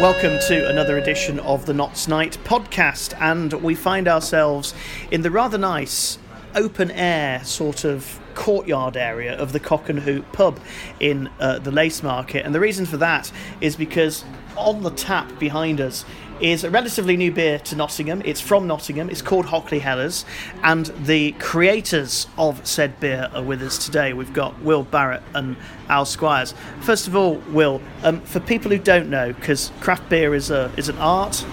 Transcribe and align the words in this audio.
Welcome 0.00 0.38
to 0.46 0.68
another 0.68 0.96
edition 0.96 1.40
of 1.40 1.66
the 1.66 1.74
Knots 1.74 2.06
Night 2.06 2.38
podcast, 2.44 3.20
and 3.20 3.52
we 3.54 3.74
find 3.74 4.06
ourselves 4.06 4.72
in 5.10 5.22
the 5.22 5.30
rather 5.32 5.58
nice 5.58 6.20
open 6.54 6.92
air 6.92 7.42
sort 7.42 7.84
of 7.84 8.20
courtyard 8.36 8.96
area 8.96 9.36
of 9.36 9.52
the 9.52 9.58
Cock 9.58 9.88
and 9.88 9.98
Hoop 9.98 10.32
pub 10.32 10.60
in 11.00 11.28
uh, 11.40 11.58
the 11.58 11.72
Lace 11.72 12.04
Market. 12.04 12.46
And 12.46 12.54
the 12.54 12.60
reason 12.60 12.86
for 12.86 12.96
that 12.98 13.32
is 13.60 13.74
because 13.74 14.24
on 14.56 14.84
the 14.84 14.90
tap 14.90 15.36
behind 15.40 15.80
us 15.80 16.04
is 16.40 16.64
a 16.64 16.70
relatively 16.70 17.16
new 17.16 17.32
beer 17.32 17.58
to 17.58 17.76
Nottingham. 17.76 18.22
It's 18.24 18.40
from 18.40 18.66
Nottingham. 18.66 19.10
It's 19.10 19.22
called 19.22 19.46
Hockley 19.46 19.78
Helles, 19.78 20.24
and 20.62 20.86
the 20.86 21.32
creators 21.32 22.26
of 22.36 22.66
said 22.66 22.98
beer 23.00 23.30
are 23.34 23.42
with 23.42 23.62
us 23.62 23.84
today. 23.84 24.12
We've 24.12 24.32
got 24.32 24.60
Will 24.62 24.82
Barrett 24.84 25.22
and 25.34 25.56
Al 25.88 26.04
Squires. 26.04 26.54
First 26.80 27.08
of 27.08 27.16
all, 27.16 27.36
Will, 27.50 27.80
um, 28.02 28.20
for 28.22 28.40
people 28.40 28.70
who 28.70 28.78
don't 28.78 29.10
know, 29.10 29.32
because 29.32 29.72
craft 29.80 30.08
beer 30.08 30.34
is 30.34 30.50
a 30.50 30.70
is 30.76 30.88
an 30.88 30.98
art. 30.98 31.44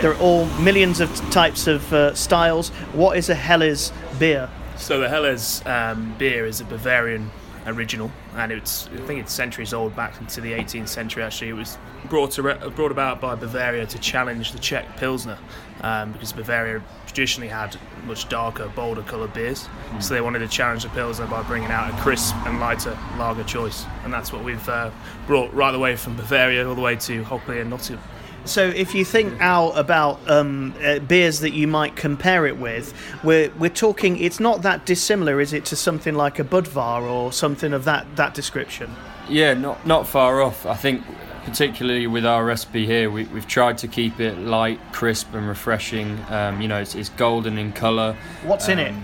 There 0.00 0.12
are 0.12 0.18
all 0.18 0.46
millions 0.60 1.00
of 1.00 1.14
types 1.30 1.66
of 1.66 1.92
uh, 1.92 2.14
styles. 2.14 2.68
What 2.92 3.16
is 3.18 3.28
a 3.28 3.34
Helles 3.34 3.92
beer? 4.18 4.48
So 4.76 5.00
the 5.00 5.08
Helles 5.08 5.64
um, 5.66 6.14
beer 6.16 6.46
is 6.46 6.60
a 6.60 6.64
Bavarian 6.64 7.30
original, 7.66 8.10
and 8.36 8.52
it's 8.52 8.88
I 8.88 8.96
think 9.06 9.20
it's 9.20 9.32
centuries 9.32 9.74
old, 9.74 9.94
back 9.96 10.20
into 10.20 10.40
the 10.40 10.52
18th 10.52 10.88
century. 10.88 11.22
Actually, 11.22 11.50
it 11.50 11.54
was 11.54 11.78
brought 12.08 12.32
to, 12.32 12.42
brought 12.70 12.92
about 12.92 13.20
by 13.20 13.34
Bavaria 13.34 13.86
to 13.86 13.98
challenge 13.98 14.52
the 14.52 14.58
Czech 14.58 14.96
Pilsner, 14.96 15.38
um, 15.82 16.12
because 16.12 16.32
Bavaria 16.32 16.82
traditionally 17.06 17.48
had 17.48 17.76
much 18.04 18.28
darker, 18.28 18.68
bolder 18.74 19.02
coloured 19.02 19.32
beers. 19.32 19.66
Hmm. 19.66 20.00
So 20.00 20.14
they 20.14 20.20
wanted 20.20 20.40
to 20.40 20.48
challenge 20.48 20.84
the 20.84 20.90
Pilsner 20.90 21.26
by 21.26 21.42
bringing 21.42 21.70
out 21.70 21.92
a 21.92 21.96
crisp 22.02 22.34
and 22.46 22.60
lighter 22.60 22.96
lager 23.18 23.44
choice, 23.44 23.84
and 24.04 24.12
that's 24.12 24.32
what 24.32 24.44
we've 24.44 24.68
uh, 24.68 24.90
brought 25.26 25.52
right 25.52 25.74
away 25.74 25.96
from 25.96 26.16
Bavaria 26.16 26.68
all 26.68 26.74
the 26.74 26.80
way 26.80 26.96
to 26.96 27.24
Hockley 27.24 27.60
and 27.60 27.70
Nottingham. 27.70 28.02
So, 28.44 28.66
if 28.66 28.94
you 28.94 29.04
think 29.04 29.40
out 29.40 29.72
about 29.72 30.18
um, 30.28 30.74
uh, 30.82 30.98
beers 31.00 31.40
that 31.40 31.52
you 31.52 31.66
might 31.66 31.94
compare 31.96 32.46
it 32.46 32.58
with, 32.58 32.94
we're 33.22 33.50
we're 33.58 33.70
talking. 33.70 34.18
It's 34.18 34.40
not 34.40 34.62
that 34.62 34.86
dissimilar, 34.86 35.40
is 35.40 35.52
it, 35.52 35.64
to 35.66 35.76
something 35.76 36.14
like 36.14 36.38
a 36.38 36.44
Budvar 36.44 37.02
or 37.02 37.32
something 37.32 37.72
of 37.72 37.84
that 37.84 38.16
that 38.16 38.34
description? 38.34 38.90
Yeah, 39.28 39.54
not 39.54 39.86
not 39.86 40.06
far 40.06 40.42
off. 40.42 40.66
I 40.66 40.74
think, 40.74 41.04
particularly 41.44 42.06
with 42.06 42.24
our 42.24 42.44
recipe 42.44 42.86
here, 42.86 43.10
we, 43.10 43.24
we've 43.24 43.46
tried 43.46 43.78
to 43.78 43.88
keep 43.88 44.20
it 44.20 44.38
light, 44.38 44.80
crisp, 44.92 45.34
and 45.34 45.46
refreshing. 45.46 46.18
Um, 46.28 46.60
you 46.60 46.68
know, 46.68 46.80
it's, 46.80 46.94
it's 46.94 47.10
golden 47.10 47.58
in 47.58 47.72
colour. 47.72 48.16
What's 48.44 48.68
in 48.68 48.78
it? 48.78 48.94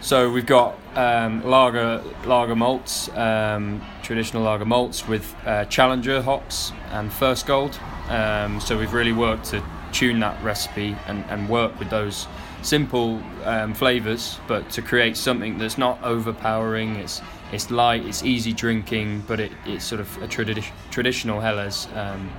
So 0.00 0.30
we've 0.30 0.46
got 0.46 0.78
um, 0.96 1.44
lager 1.44 2.02
lager 2.24 2.56
malts, 2.56 3.10
um, 3.10 3.82
traditional 4.02 4.42
lager 4.42 4.64
malts 4.64 5.06
with 5.06 5.34
uh, 5.44 5.66
Challenger 5.66 6.22
hops 6.22 6.72
and 6.90 7.12
First 7.12 7.46
Gold. 7.46 7.78
Um, 8.10 8.60
so 8.60 8.78
we've 8.78 8.92
really 8.92 9.12
worked 9.12 9.44
to 9.46 9.62
tune 9.92 10.20
that 10.20 10.42
recipe 10.42 10.96
and, 11.06 11.24
and 11.30 11.48
work 11.48 11.78
with 11.78 11.90
those 11.90 12.26
simple 12.62 13.22
um, 13.44 13.72
flavors, 13.72 14.38
but 14.46 14.68
to 14.70 14.82
create 14.82 15.16
something 15.16 15.58
that's 15.58 15.78
not 15.78 16.02
overpowering. 16.02 16.96
It's 16.96 17.22
it's 17.52 17.70
light, 17.70 18.04
it's 18.04 18.22
easy 18.22 18.52
drinking, 18.52 19.24
but 19.26 19.40
it, 19.40 19.50
it's 19.66 19.84
sort 19.84 20.00
of 20.00 20.22
a 20.22 20.28
tradi- 20.28 20.64
traditional 20.92 21.40
Helles. 21.40 21.88
Um, 21.94 22.30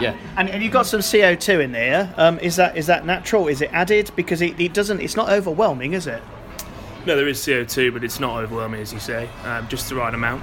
yeah. 0.00 0.16
And, 0.36 0.48
and 0.50 0.62
you've 0.62 0.72
got 0.72 0.86
some 0.86 1.00
CO 1.00 1.34
two 1.34 1.60
in 1.60 1.72
there. 1.72 2.12
Um, 2.16 2.38
is 2.40 2.56
that 2.56 2.76
is 2.76 2.86
that 2.86 3.04
natural? 3.04 3.48
Is 3.48 3.60
it 3.60 3.70
added? 3.72 4.10
Because 4.16 4.40
it, 4.40 4.58
it 4.58 4.74
doesn't. 4.74 5.00
It's 5.00 5.16
not 5.16 5.28
overwhelming, 5.28 5.92
is 5.92 6.06
it? 6.06 6.22
No, 7.06 7.16
there 7.16 7.28
is 7.28 7.38
CO2, 7.38 7.92
but 7.92 8.04
it's 8.04 8.20
not 8.20 8.42
overwhelming, 8.42 8.80
as 8.80 8.92
you 8.92 8.98
say, 8.98 9.28
um, 9.44 9.66
just 9.68 9.88
the 9.88 9.94
right 9.94 10.12
amount. 10.12 10.42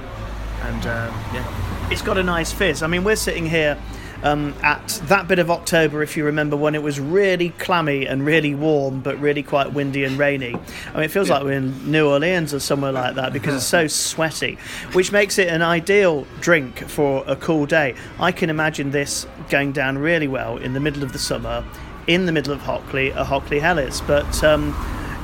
And 0.63 0.85
um, 0.87 1.13
yeah, 1.33 1.89
It's 1.91 2.01
got 2.01 2.17
a 2.17 2.23
nice 2.23 2.51
fizz. 2.51 2.81
I 2.81 2.87
mean, 2.87 3.03
we're 3.03 3.17
sitting 3.17 3.45
here 3.45 3.77
um, 4.25 4.55
at 4.63 4.99
that 5.03 5.27
bit 5.27 5.37
of 5.37 5.52
October, 5.52 6.02
if 6.02 6.17
you 6.17 6.25
remember, 6.25 6.58
when 6.58 6.73
it 6.73 6.81
was 6.81 6.99
really 6.99 7.49
clammy 7.52 8.08
and 8.08 8.25
really 8.25 8.55
warm, 8.55 9.02
but 9.02 9.19
really 9.19 9.43
quite 9.43 9.71
windy 9.71 10.03
and 10.03 10.17
rainy. 10.17 10.55
I 10.55 10.93
mean, 10.95 11.03
it 11.03 11.11
feels 11.11 11.30
like 11.30 11.43
we're 11.43 11.52
in 11.52 11.91
New 11.91 12.09
Orleans 12.09 12.52
or 12.52 12.59
somewhere 12.59 12.91
like 12.91 13.14
that 13.15 13.33
because 13.33 13.53
it's 13.53 13.65
so 13.65 13.85
sweaty, 14.15 14.58
which 14.93 15.11
makes 15.11 15.37
it 15.37 15.47
an 15.49 15.61
ideal 15.61 16.25
drink 16.41 16.80
for 16.89 17.23
a 17.27 17.35
cool 17.35 17.67
day. 17.67 17.93
I 18.19 18.31
can 18.31 18.49
imagine 18.49 18.89
this 18.89 19.27
going 19.49 19.73
down 19.73 19.99
really 19.99 20.27
well 20.27 20.58
in 20.58 20.73
the 20.73 20.80
middle 20.80 21.03
of 21.03 21.14
the 21.14 21.19
summer, 21.19 21.64
in 22.08 22.25
the 22.25 22.31
middle 22.31 22.52
of 22.52 22.61
Hockley, 22.61 23.11
a 23.11 23.23
Hockley 23.23 23.59
Helles. 23.59 24.02
But 24.02 24.43
um, 24.43 24.75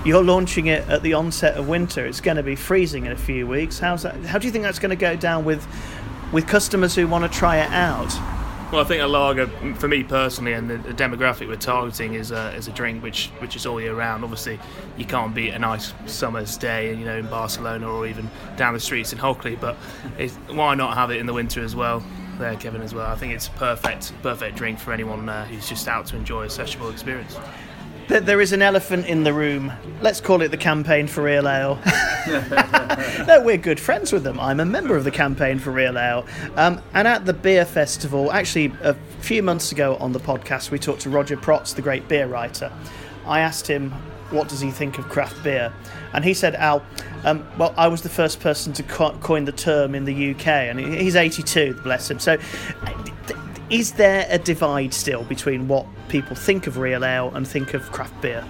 you're 0.06 0.24
launching 0.24 0.68
it 0.68 0.88
at 0.88 1.02
the 1.02 1.14
onset 1.14 1.58
of 1.58 1.68
winter. 1.68 2.06
It's 2.06 2.22
going 2.22 2.38
to 2.38 2.44
be 2.44 2.56
freezing 2.56 3.08
in 3.08 3.12
a 3.14 3.18
few 3.18 3.48
weeks. 3.48 3.80
How's 3.80 4.04
that? 4.04 4.16
How 4.26 4.38
do 4.38 4.46
you 4.46 4.52
think 4.52 4.64
that's 4.64 4.80
going 4.80 4.92
to 4.92 4.96
go 4.96 5.16
down 5.16 5.44
with 5.44 5.66
with 6.32 6.46
customers 6.46 6.94
who 6.94 7.08
want 7.08 7.30
to 7.30 7.36
try 7.36 7.58
it 7.58 7.72
out? 7.72 8.41
Well, 8.72 8.80
I 8.80 8.86
think 8.86 9.04
a 9.04 9.06
lager, 9.06 9.48
for 9.76 9.90
me 9.90 10.02
personally, 10.02 10.54
and 10.54 10.70
the, 10.70 10.78
the 10.78 10.94
demographic 10.94 11.46
we're 11.46 11.58
targeting 11.58 12.14
is 12.14 12.32
a, 12.32 12.54
is 12.54 12.70
a 12.70 12.72
drink 12.72 13.04
which 13.04 13.28
which 13.40 13.58
is 13.58 13.66
all 13.66 13.82
year 13.82 13.94
round. 13.94 14.24
Obviously, 14.24 14.62
you 14.96 15.04
can't 15.04 15.36
beat 15.36 15.50
a 15.50 15.60
nice 15.60 15.94
summer's 16.06 16.56
day, 16.56 16.96
you 16.96 17.04
know, 17.04 17.18
in 17.18 17.28
Barcelona 17.28 17.92
or 17.92 18.08
even 18.08 18.30
down 18.56 18.74
the 18.74 18.80
streets 18.80 19.12
in 19.12 19.20
Hockley. 19.20 19.58
But 19.58 19.76
why 20.48 20.74
not 20.76 20.96
have 20.96 21.12
it 21.12 21.18
in 21.18 21.26
the 21.26 21.34
winter 21.34 21.62
as 21.62 21.76
well? 21.76 22.02
There, 22.40 22.56
Kevin, 22.56 22.82
as 22.82 22.96
well. 22.96 23.08
I 23.08 23.16
think 23.16 23.34
it's 23.34 23.48
a 23.48 23.52
perfect 23.52 24.14
perfect 24.24 24.56
drink 24.56 24.80
for 24.80 24.94
anyone 24.94 25.28
uh, 25.28 25.44
who's 25.48 25.68
just 25.68 25.90
out 25.90 26.06
to 26.08 26.16
enjoy 26.16 26.44
a 26.44 26.48
sessionable 26.48 26.94
experience. 26.94 27.38
There- 28.12 28.20
There 28.20 28.42
is 28.42 28.52
an 28.52 28.62
elephant 28.62 29.06
in 29.06 29.24
the 29.24 29.32
room. 29.34 29.72
Let's 30.02 30.20
call 30.20 30.42
it 30.42 30.50
the 30.52 30.58
campaign 30.58 31.08
for 31.08 31.24
real 31.24 31.48
ale. 31.48 31.80
no, 33.26 33.42
we're 33.42 33.56
good 33.56 33.80
friends 33.80 34.12
with 34.12 34.24
them. 34.26 34.38
I'm 34.38 34.60
a 34.60 34.66
member 34.66 34.98
of 34.98 35.06
the 35.06 35.12
campaign 35.12 35.60
for 35.60 35.72
real 35.72 35.98
ale. 35.98 36.26
Um, 36.58 36.82
and 36.94 37.08
at 37.08 37.26
the 37.26 37.32
beer 37.32 37.64
festival, 37.64 38.30
actually 38.34 38.74
a 38.82 38.96
few 39.22 39.42
months 39.42 39.72
ago 39.72 39.96
on 39.96 40.12
the 40.12 40.20
podcast, 40.20 40.72
we 40.72 40.78
talked 40.78 41.00
to 41.04 41.10
Roger 41.10 41.38
Protz, 41.38 41.74
the 41.74 41.82
great 41.82 42.10
beer 42.10 42.28
writer. 42.28 42.70
I 43.26 43.40
asked 43.40 43.66
him 43.66 43.92
what 44.30 44.50
does 44.50 44.60
he 44.60 44.72
think 44.72 44.98
of 44.98 45.08
craft 45.08 45.42
beer, 45.42 45.72
and 46.14 46.24
he 46.26 46.34
said, 46.34 46.56
"Al, 46.56 46.84
um, 47.24 47.46
well, 47.58 47.74
I 47.78 47.88
was 47.88 48.02
the 48.02 48.10
first 48.10 48.40
person 48.42 48.72
to 48.74 48.84
co- 48.84 49.18
coin 49.22 49.46
the 49.46 49.52
term 49.54 49.94
in 49.96 50.04
the 50.06 50.32
UK, 50.32 50.48
and 50.48 50.80
he's 50.80 51.16
82, 51.16 51.76
bless 51.84 52.12
him. 52.12 52.20
So." 52.20 52.38
Is 53.72 53.94
there 53.94 54.28
a 54.30 54.38
divide 54.38 54.94
still 54.94 55.24
between 55.24 55.70
what 55.70 55.86
people 56.10 56.36
think 56.36 56.68
of 56.68 56.78
real 56.78 57.06
ale 57.06 57.32
and 57.34 57.48
think 57.48 57.74
of 57.74 57.90
craft 57.94 58.20
beer? 58.22 58.44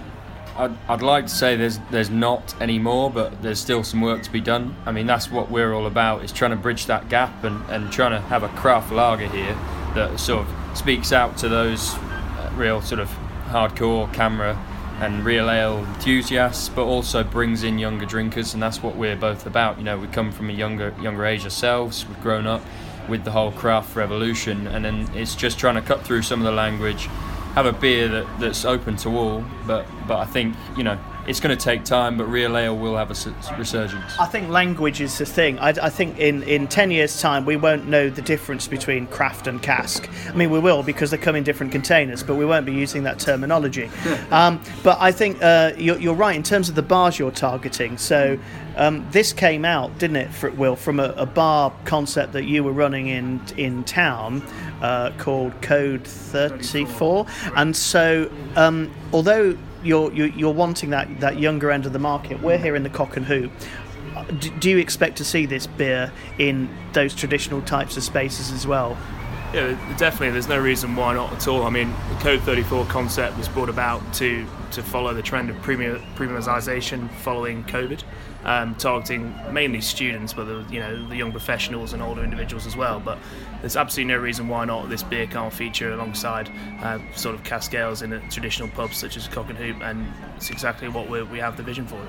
I'd, 0.56 0.76
I'd 0.88 1.00
like 1.00 1.26
to 1.26 1.32
say 1.32 1.54
there's 1.54 1.78
there's 1.92 2.10
not 2.10 2.60
anymore, 2.60 3.08
but 3.08 3.40
there's 3.40 3.60
still 3.60 3.84
some 3.84 4.00
work 4.00 4.24
to 4.24 4.32
be 4.32 4.40
done. 4.40 4.74
I 4.84 4.90
mean, 4.90 5.06
that's 5.06 5.30
what 5.30 5.48
we're 5.48 5.74
all 5.74 5.86
about 5.86 6.24
is 6.24 6.32
trying 6.32 6.50
to 6.50 6.56
bridge 6.56 6.86
that 6.86 7.08
gap 7.08 7.44
and, 7.44 7.64
and 7.70 7.92
trying 7.92 8.10
to 8.10 8.20
have 8.20 8.42
a 8.42 8.48
craft 8.48 8.90
lager 8.90 9.28
here 9.28 9.54
that 9.94 10.18
sort 10.18 10.44
of 10.44 10.76
speaks 10.76 11.12
out 11.12 11.36
to 11.38 11.48
those 11.48 11.94
uh, 11.94 12.52
real 12.56 12.82
sort 12.82 13.00
of 13.00 13.08
hardcore 13.46 14.12
CAMRA 14.12 14.56
and 15.00 15.24
real 15.24 15.48
ale 15.48 15.78
enthusiasts, 15.78 16.68
but 16.68 16.82
also 16.82 17.22
brings 17.22 17.62
in 17.62 17.78
younger 17.78 18.06
drinkers, 18.06 18.54
and 18.54 18.62
that's 18.62 18.82
what 18.82 18.96
we're 18.96 19.16
both 19.16 19.46
about. 19.46 19.78
You 19.78 19.84
know, 19.84 19.98
we 19.98 20.08
come 20.08 20.32
from 20.32 20.50
a 20.50 20.52
younger 20.52 20.92
younger 21.00 21.24
age 21.24 21.44
ourselves. 21.44 22.04
We've 22.08 22.20
grown 22.20 22.48
up 22.48 22.62
with 23.08 23.24
the 23.24 23.30
whole 23.30 23.52
craft 23.52 23.96
revolution, 23.96 24.66
and 24.66 24.84
then 24.84 25.08
it's 25.14 25.34
just 25.34 25.58
trying 25.58 25.74
to 25.74 25.82
cut 25.82 26.04
through 26.04 26.22
some 26.22 26.40
of 26.40 26.44
the 26.44 26.52
language 26.52 27.08
have 27.54 27.66
a 27.66 27.72
beer 27.72 28.08
that, 28.08 28.26
that's 28.40 28.64
open 28.64 28.96
to 28.96 29.10
all. 29.10 29.44
But 29.66 29.86
but 30.08 30.18
I 30.18 30.24
think 30.24 30.56
you 30.76 30.84
know 30.84 30.98
it's 31.26 31.40
going 31.40 31.56
to 31.56 31.62
take 31.62 31.84
time. 31.84 32.16
But 32.16 32.26
real 32.26 32.56
ale 32.56 32.76
will 32.76 32.96
have 32.96 33.10
a 33.10 33.56
resurgence. 33.56 34.18
I 34.18 34.26
think 34.26 34.48
language 34.48 35.00
is 35.00 35.18
the 35.18 35.26
thing. 35.26 35.58
I, 35.58 35.68
I 35.68 35.88
think 35.88 36.18
in, 36.18 36.42
in 36.44 36.66
10 36.66 36.90
years' 36.90 37.20
time, 37.20 37.44
we 37.44 37.56
won't 37.56 37.86
know 37.86 38.10
the 38.10 38.22
difference 38.22 38.66
between 38.66 39.06
craft 39.06 39.46
and 39.46 39.62
cask. 39.62 40.08
I 40.28 40.32
mean, 40.32 40.50
we 40.50 40.58
will 40.58 40.82
because 40.82 41.10
they 41.10 41.18
come 41.18 41.36
in 41.36 41.44
different 41.44 41.70
containers, 41.72 42.22
but 42.22 42.34
we 42.34 42.44
won't 42.44 42.66
be 42.66 42.72
using 42.72 43.04
that 43.04 43.20
terminology. 43.20 43.88
um, 44.30 44.60
but 44.82 45.00
I 45.00 45.12
think 45.12 45.40
uh, 45.42 45.72
you're, 45.76 45.98
you're 45.98 46.14
right 46.14 46.34
in 46.34 46.42
terms 46.42 46.68
of 46.68 46.74
the 46.74 46.82
bars 46.82 47.18
you're 47.18 47.30
targeting. 47.30 47.98
So 47.98 48.38
um, 48.76 49.06
this 49.10 49.32
came 49.32 49.64
out, 49.64 49.98
didn't 49.98 50.16
it, 50.16 50.32
for, 50.32 50.50
Will, 50.50 50.76
from 50.76 51.00
a, 51.00 51.14
a 51.16 51.26
bar 51.26 51.72
concept 51.84 52.32
that 52.32 52.44
you 52.44 52.64
were 52.64 52.72
running 52.72 53.08
in, 53.08 53.40
in 53.56 53.84
town 53.84 54.42
uh, 54.80 55.12
called 55.18 55.60
Code 55.62 56.06
34. 56.06 57.26
And 57.56 57.76
so, 57.76 58.30
um, 58.56 58.92
although 59.12 59.56
you're, 59.82 60.12
you're 60.12 60.28
you're 60.28 60.54
wanting 60.54 60.90
that, 60.90 61.20
that 61.20 61.38
younger 61.38 61.70
end 61.70 61.86
of 61.86 61.92
the 61.92 61.98
market, 61.98 62.40
we're 62.40 62.58
here 62.58 62.76
in 62.76 62.82
the 62.82 62.90
Cock 62.90 63.16
and 63.16 63.26
Hoop. 63.26 63.50
D- 64.38 64.52
do 64.58 64.70
you 64.70 64.78
expect 64.78 65.16
to 65.18 65.24
see 65.24 65.46
this 65.46 65.66
beer 65.66 66.12
in 66.38 66.68
those 66.92 67.14
traditional 67.14 67.62
types 67.62 67.96
of 67.96 68.02
spaces 68.02 68.52
as 68.52 68.66
well? 68.66 68.96
Yeah, 69.52 69.76
definitely. 69.98 70.30
There's 70.30 70.48
no 70.48 70.58
reason 70.58 70.96
why 70.96 71.14
not 71.14 71.30
at 71.32 71.46
all. 71.46 71.64
I 71.64 71.70
mean, 71.70 71.92
the 72.08 72.14
Code 72.20 72.40
34 72.40 72.86
concept 72.86 73.36
was 73.36 73.48
brought 73.48 73.68
about 73.68 74.14
to 74.14 74.46
to 74.72 74.82
follow 74.82 75.12
the 75.12 75.22
trend 75.22 75.50
of 75.50 75.60
premium, 75.60 76.02
premiumization 76.16 77.10
following 77.16 77.62
COVID, 77.64 78.02
um, 78.44 78.74
targeting 78.74 79.34
mainly 79.52 79.80
students, 79.80 80.32
but 80.32 80.44
the, 80.44 80.64
you 80.70 80.80
know 80.80 81.08
the 81.08 81.16
young 81.16 81.30
professionals 81.30 81.92
and 81.92 82.02
older 82.02 82.22
individuals 82.22 82.66
as 82.66 82.76
well. 82.76 83.00
But 83.00 83.18
there's 83.60 83.76
absolutely 83.76 84.14
no 84.14 84.20
reason 84.20 84.48
why 84.48 84.64
not 84.64 84.88
this 84.88 85.02
beer 85.02 85.26
can't 85.26 85.52
feature 85.52 85.92
alongside 85.92 86.50
uh, 86.80 86.98
sort 87.14 87.34
of 87.34 87.44
cask 87.44 87.74
ales 87.74 88.02
in 88.02 88.12
a 88.12 88.20
traditional 88.30 88.68
pubs 88.68 88.96
such 88.96 89.16
as 89.16 89.28
Cock 89.28 89.48
and 89.48 89.58
Hoop, 89.58 89.82
and 89.82 90.06
it's 90.36 90.50
exactly 90.50 90.88
what 90.88 91.08
we 91.08 91.38
have 91.38 91.56
the 91.56 91.62
vision 91.62 91.86
for. 91.86 92.00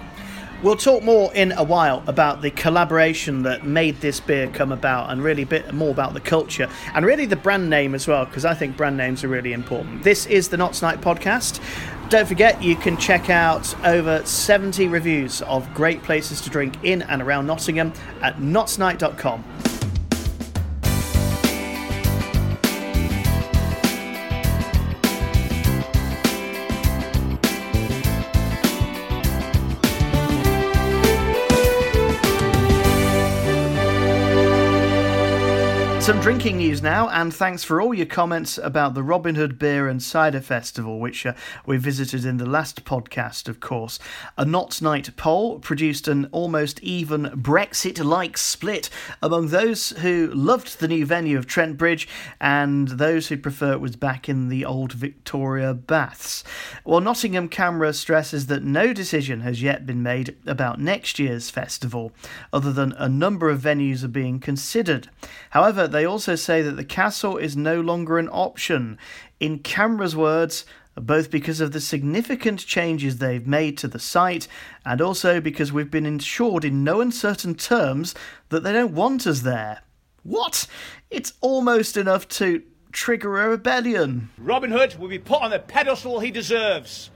We'll 0.63 0.77
talk 0.77 1.03
more 1.03 1.33
in 1.33 1.51
a 1.51 1.63
while 1.63 2.01
about 2.07 2.41
the 2.41 2.49
collaboration 2.49 3.43
that 3.43 3.65
made 3.65 3.99
this 3.99 4.21
beer 4.21 4.47
come 4.47 4.71
about 4.71 5.09
and 5.09 5.21
really 5.21 5.41
a 5.41 5.45
bit 5.45 5.73
more 5.73 5.91
about 5.91 6.13
the 6.13 6.21
culture 6.21 6.69
and 6.95 7.05
really 7.05 7.25
the 7.25 7.35
brand 7.35 7.69
name 7.69 7.93
as 7.93 8.07
well, 8.07 8.23
because 8.23 8.45
I 8.45 8.53
think 8.53 8.77
brand 8.77 8.95
names 8.95 9.25
are 9.25 9.27
really 9.27 9.51
important. 9.51 10.03
This 10.03 10.25
is 10.25 10.47
the 10.47 10.55
Knots 10.55 10.81
Night 10.81 11.01
podcast. 11.01 11.59
Don't 12.09 12.29
forget, 12.29 12.63
you 12.63 12.77
can 12.77 12.95
check 12.95 13.29
out 13.29 13.75
over 13.85 14.25
70 14.25 14.87
reviews 14.87 15.41
of 15.41 15.71
great 15.73 16.01
places 16.01 16.39
to 16.39 16.49
drink 16.49 16.75
in 16.83 17.01
and 17.01 17.21
around 17.21 17.45
Nottingham 17.45 17.91
at 18.21 18.37
knotsnight.com. 18.37 19.72
Some 36.03 36.19
drinking 36.19 36.57
news 36.57 36.81
now, 36.81 37.07
and 37.07 37.33
thanks 37.33 37.63
for 37.63 37.79
all 37.79 37.93
your 37.93 38.05
comments 38.05 38.57
about 38.57 38.93
the 38.93 39.01
Robin 39.01 39.35
Hood 39.35 39.57
Beer 39.57 39.87
and 39.87 40.03
Cider 40.03 40.41
Festival, 40.41 40.99
which 40.99 41.25
uh, 41.25 41.31
we 41.65 41.77
visited 41.77 42.25
in 42.25 42.35
the 42.35 42.45
last 42.45 42.83
podcast, 42.83 43.47
of 43.47 43.61
course. 43.61 43.99
A 44.37 44.43
Knots 44.43 44.81
Night 44.81 45.15
poll 45.15 45.59
produced 45.59 46.09
an 46.09 46.25
almost 46.33 46.81
even 46.81 47.27
Brexit 47.27 48.03
like 48.03 48.37
split 48.37 48.89
among 49.21 49.47
those 49.47 49.91
who 49.99 50.29
loved 50.33 50.81
the 50.81 50.89
new 50.89 51.05
venue 51.05 51.37
of 51.37 51.47
Trent 51.47 51.77
Bridge 51.77 52.05
and 52.41 52.89
those 52.89 53.29
who 53.29 53.37
prefer 53.37 53.71
it 53.71 53.79
was 53.79 53.95
back 53.95 54.27
in 54.27 54.49
the 54.49 54.65
old 54.65 54.91
Victoria 54.91 55.73
Baths. 55.73 56.43
While 56.83 56.99
Nottingham 56.99 57.47
CAMRA 57.47 57.95
stresses 57.95 58.47
that 58.47 58.61
no 58.61 58.91
decision 58.91 59.39
has 59.39 59.61
yet 59.61 59.85
been 59.85 60.03
made 60.03 60.35
about 60.45 60.81
next 60.81 61.17
year's 61.17 61.49
festival, 61.49 62.11
other 62.51 62.73
than 62.73 62.91
a 62.97 63.07
number 63.07 63.49
of 63.49 63.61
venues 63.61 64.03
are 64.03 64.09
being 64.09 64.41
considered. 64.41 65.09
However, 65.51 65.92
they 65.93 66.05
also 66.05 66.35
say 66.35 66.61
that 66.61 66.73
the 66.75 66.83
castle 66.83 67.37
is 67.37 67.55
no 67.55 67.79
longer 67.79 68.17
an 68.17 68.29
option. 68.29 68.97
In 69.39 69.59
CAMRA's 69.59 70.15
words, 70.15 70.65
both 70.95 71.31
because 71.31 71.59
of 71.59 71.71
the 71.71 71.81
significant 71.81 72.65
changes 72.65 73.17
they've 73.17 73.47
made 73.47 73.77
to 73.79 73.87
the 73.87 73.99
site 73.99 74.47
and 74.85 75.01
also 75.01 75.39
because 75.41 75.71
we've 75.71 75.91
been 75.91 76.05
assured 76.05 76.65
in 76.65 76.83
no 76.83 77.01
uncertain 77.01 77.55
terms 77.55 78.13
that 78.49 78.63
they 78.63 78.71
don't 78.71 78.93
want 78.93 79.25
us 79.25 79.41
there. 79.41 79.81
What? 80.23 80.67
It's 81.09 81.33
almost 81.41 81.97
enough 81.97 82.27
to 82.29 82.63
trigger 82.91 83.41
a 83.41 83.49
rebellion. 83.49 84.29
Robin 84.37 84.71
Hood 84.71 84.95
will 84.95 85.09
be 85.09 85.19
put 85.19 85.41
on 85.41 85.51
the 85.51 85.59
pedestal 85.59 86.19
he 86.19 86.31
deserves 86.31 87.09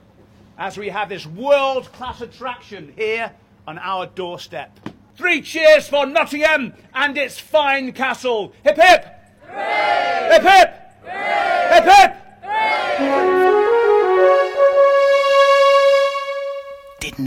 as 0.58 0.76
we 0.76 0.88
have 0.88 1.08
this 1.08 1.24
world 1.24 1.90
class 1.92 2.20
attraction 2.20 2.92
here 2.96 3.32
on 3.66 3.78
our 3.78 4.06
doorstep. 4.06 4.76
Three 5.18 5.42
cheers 5.42 5.88
for 5.88 6.06
Nottingham 6.06 6.74
and 6.94 7.18
its 7.18 7.40
fine 7.40 7.92
castle. 7.92 8.54
Hip 8.62 8.76
hip! 8.76 9.04
Hooray! 9.48 10.28
Hip 10.30 10.42
hip! 10.42 10.74
Hooray! 11.02 11.74
Hip 11.74 11.84
hip! 11.84 12.27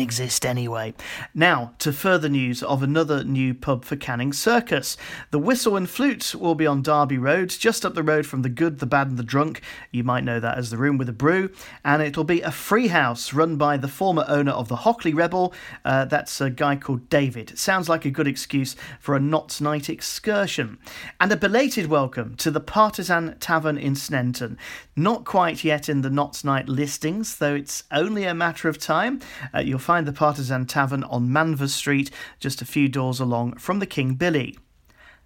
Didn't 0.01 0.07
exist 0.07 0.47
anyway. 0.47 0.95
Now, 1.35 1.73
to 1.77 1.93
further 1.93 2.27
news 2.27 2.63
of 2.63 2.81
another 2.81 3.23
new 3.23 3.53
pub 3.53 3.85
for 3.85 3.95
Canning 3.95 4.33
Circus. 4.33 4.97
The 5.29 5.37
Whistle 5.37 5.75
and 5.75 5.87
Flute 5.87 6.33
will 6.33 6.55
be 6.55 6.65
on 6.65 6.81
Derby 6.81 7.19
Road, 7.19 7.49
just 7.49 7.85
up 7.85 7.93
the 7.93 8.01
road 8.01 8.25
from 8.25 8.41
the 8.41 8.49
Good, 8.49 8.79
the 8.79 8.87
Bad, 8.87 9.09
and 9.09 9.17
the 9.19 9.23
Drunk. 9.23 9.61
You 9.91 10.03
might 10.03 10.23
know 10.23 10.39
that 10.39 10.57
as 10.57 10.71
the 10.71 10.77
Room 10.77 10.97
with 10.97 11.07
a 11.07 11.13
Brew. 11.13 11.51
And 11.85 12.01
it'll 12.01 12.23
be 12.23 12.41
a 12.41 12.49
free 12.49 12.87
house 12.87 13.31
run 13.31 13.57
by 13.57 13.77
the 13.77 13.87
former 13.87 14.25
owner 14.27 14.51
of 14.51 14.69
the 14.69 14.77
Hockley 14.77 15.13
Rebel. 15.13 15.53
Uh, 15.85 16.05
that's 16.05 16.41
a 16.41 16.49
guy 16.49 16.77
called 16.77 17.07
David. 17.07 17.59
Sounds 17.59 17.87
like 17.87 18.03
a 18.03 18.09
good 18.09 18.27
excuse 18.27 18.75
for 18.99 19.15
a 19.15 19.19
Knots 19.19 19.61
Night 19.61 19.87
excursion. 19.87 20.79
And 21.19 21.31
a 21.31 21.37
belated 21.37 21.87
welcome 21.87 22.35
to 22.37 22.49
the 22.49 22.59
Partisan 22.59 23.37
Tavern 23.39 23.77
in 23.77 23.93
Sneinton. 23.93 24.57
Not 24.95 25.25
quite 25.25 25.63
yet 25.63 25.87
in 25.87 26.01
the 26.01 26.09
Knots 26.09 26.43
Night 26.43 26.67
listings, 26.67 27.37
though 27.37 27.53
it's 27.53 27.83
only 27.91 28.23
a 28.23 28.33
matter 28.33 28.67
of 28.67 28.79
time. 28.79 29.21
Uh, 29.53 29.59
you'll 29.59 29.77
find 29.91 30.07
the 30.07 30.13
Partisan 30.13 30.65
Tavern 30.65 31.03
on 31.03 31.33
Manvers 31.33 31.73
Street, 31.73 32.09
just 32.39 32.61
a 32.61 32.65
few 32.65 32.87
doors 32.87 33.19
along 33.19 33.57
from 33.57 33.79
the 33.79 33.85
King 33.85 34.13
Billy. 34.13 34.57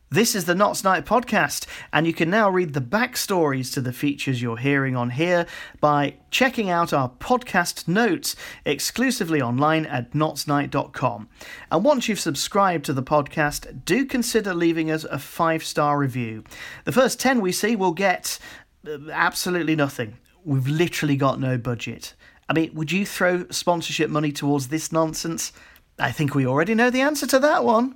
This 0.09 0.33
is 0.33 0.45
the 0.45 0.56
Knots 0.56 0.83
Night 0.83 1.06
podcast, 1.06 1.67
and 1.94 2.07
you 2.07 2.13
can 2.13 2.31
now 2.31 2.50
read 2.50 2.73
the 2.73 2.81
backstories 2.81 3.71
to 3.75 3.81
the 3.81 3.94
features 3.94 4.41
you're 4.41 4.57
hearing 4.57 4.95
on 4.95 5.12
here 5.12 5.45
by 5.79 6.15
checking 6.31 6.67
out 6.71 6.94
our 6.94 7.09
podcast 7.09 7.88
notes 7.88 8.35
exclusively 8.65 9.39
online 9.39 9.85
at 9.85 10.13
knotsnight.com. 10.13 11.29
And 11.69 11.83
once 11.83 12.09
you've 12.09 12.19
subscribed 12.19 12.85
to 12.85 12.94
the 12.94 13.03
podcast, 13.03 13.85
do 13.85 14.03
consider 14.03 14.56
leaving 14.56 14.89
us 14.89 15.03
a 15.03 15.19
five 15.19 15.63
star 15.63 16.00
review. 16.00 16.44
The 16.85 16.91
first 16.91 17.19
10 17.19 17.39
we 17.39 17.51
see 17.51 17.75
will 17.75 17.94
get 17.94 18.39
uh, 18.88 18.97
absolutely 19.12 19.75
nothing. 19.75 20.17
We've 20.44 20.67
literally 20.67 21.17
got 21.17 21.39
no 21.39 21.59
budget. 21.59 22.15
I 22.47 22.53
mean, 22.53 22.74
would 22.75 22.92
you 22.92 23.06
throw 23.06 23.47
sponsorship 23.50 24.09
money 24.09 24.31
towards 24.31 24.68
this 24.68 24.92
nonsense? 24.92 25.51
I 25.97 26.12
think 26.12 26.36
we 26.36 26.45
already 26.45 26.75
know 26.75 26.89
the 26.89 27.01
answer 27.01 27.25
to 27.27 27.39
that 27.39 27.63
one. 27.63 27.95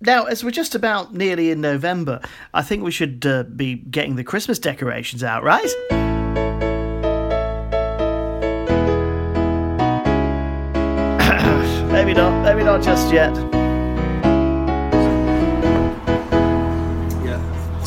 Now, 0.00 0.24
as 0.24 0.44
we're 0.44 0.50
just 0.50 0.74
about 0.74 1.14
nearly 1.14 1.50
in 1.50 1.60
November, 1.60 2.20
I 2.52 2.62
think 2.62 2.84
we 2.84 2.90
should 2.90 3.24
uh, 3.26 3.44
be 3.44 3.76
getting 3.76 4.16
the 4.16 4.24
Christmas 4.24 4.58
decorations 4.58 5.24
out, 5.24 5.42
right? 5.42 5.66
maybe 11.90 12.14
not, 12.14 12.44
maybe 12.44 12.62
not 12.62 12.82
just 12.82 13.12
yet. 13.12 13.34